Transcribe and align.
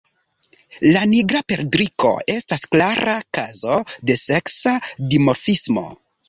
La 0.93 1.01
Nigra 1.09 1.41
perdriko 1.53 2.13
estas 2.35 2.63
klara 2.71 3.15
kazo 3.39 3.77
de 4.11 4.17
seksa 4.23 4.75
dimorfismo. 5.13 5.87